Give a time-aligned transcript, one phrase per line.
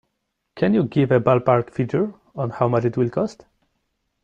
[0.55, 3.45] Can you give a ballpark figure on how much it will cost?